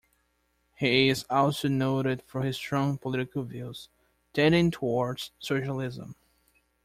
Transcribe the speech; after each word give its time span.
He 0.77 1.09
is 1.09 1.25
also 1.29 1.67
noted 1.67 2.23
for 2.25 2.41
his 2.41 2.55
strong 2.55 2.97
political 2.97 3.43
views, 3.43 3.87
tending 4.33 4.71
towards 4.71 5.29
socialism. 5.37 6.15